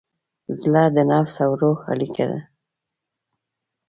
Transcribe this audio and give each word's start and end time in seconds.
زړه 0.59 0.83
د 0.95 0.97
نفس 1.11 1.35
او 1.45 1.51
روح 1.61 1.79
اړیکه 1.93 2.25
ده. 2.31 2.39